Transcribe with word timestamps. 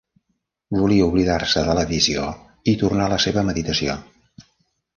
Volia 0.77 1.09
oblidar-se 1.09 1.63
de 1.67 1.75
la 1.81 1.85
visió 1.93 2.25
i 2.73 2.77
tornar 2.85 3.07
a 3.09 3.13
la 3.15 3.23
seva 3.29 3.47
meditació. 3.51 4.01